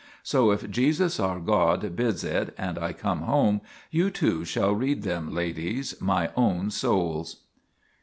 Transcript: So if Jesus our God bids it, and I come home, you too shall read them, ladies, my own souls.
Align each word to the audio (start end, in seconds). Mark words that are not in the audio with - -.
So 0.23 0.49
if 0.49 0.67
Jesus 0.71 1.19
our 1.19 1.39
God 1.39 1.95
bids 1.95 2.23
it, 2.23 2.55
and 2.57 2.79
I 2.79 2.91
come 2.91 3.19
home, 3.19 3.61
you 3.91 4.09
too 4.09 4.43
shall 4.43 4.73
read 4.73 5.03
them, 5.03 5.31
ladies, 5.31 5.93
my 6.01 6.31
own 6.35 6.71
souls. 6.71 7.43